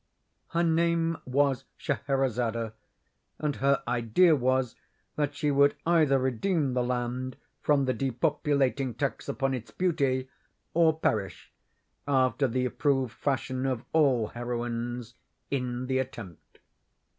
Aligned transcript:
Her 0.47 0.63
name 0.63 1.17
was 1.27 1.65
Scheherazade, 1.77 2.71
and 3.37 3.55
her 3.57 3.83
idea 3.87 4.35
was, 4.35 4.75
that 5.15 5.35
she 5.35 5.51
would 5.51 5.75
either 5.85 6.17
redeem 6.17 6.73
the 6.73 6.81
land 6.83 7.37
from 7.61 7.85
the 7.85 7.93
depopulating 7.93 8.95
tax 8.95 9.29
upon 9.29 9.53
its 9.53 9.69
beauty, 9.69 10.27
or 10.73 10.97
perish, 10.97 11.51
after 12.07 12.47
the 12.47 12.65
approved 12.65 13.13
fashion 13.13 13.67
of 13.67 13.85
all 13.93 14.29
heroines, 14.29 15.13
in 15.51 15.85
the 15.85 15.99
attempt. 15.99 16.57